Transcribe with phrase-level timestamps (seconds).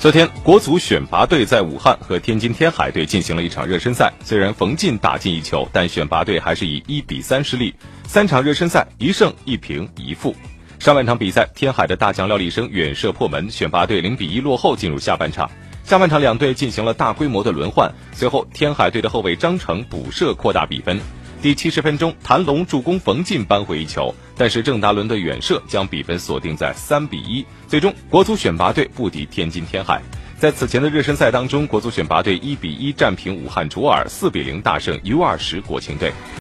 [0.00, 4.10] 昨天，国足选拔队在武汉和天津天海队进行了一场热身赛。
[4.24, 7.74] 虽然冯晋打进一球，但选拔队还是以一比三失利。
[8.04, 10.34] 三场热身赛，一胜一平一负。
[10.78, 15.50] 上半场比赛，天海的大将廖立生远射破门，选拔队零比一落后，进入下半场。
[15.84, 20.98] 下半场两队进行了大规模的轮换，随后天海队的后卫张成补射扩大比分。
[21.42, 27.42] 第七十分钟，谭龙助攻冯进扳回一球，但是郑达伦的远射将比分锁定在三比一。
[27.66, 30.02] 最终，国足选拔队不敌天津天海。
[30.38, 36.12] 在此前的热身赛当中，国足选拔队一比一战平武汉卓尔，四比零大胜 U 二十国青队。